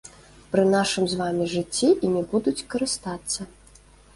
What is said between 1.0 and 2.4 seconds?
з вамі жыцці імі